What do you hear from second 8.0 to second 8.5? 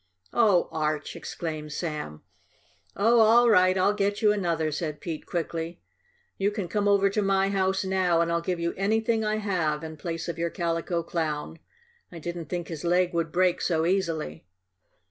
and I'll